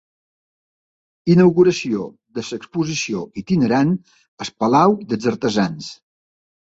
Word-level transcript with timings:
Inauguració 1.33 2.07
de 2.37 2.43
l'exposició 2.47 3.21
itinerant 3.41 3.91
"El 4.47 4.49
Palau 4.65 4.97
dels 5.13 5.29
Artesans". 5.33 5.91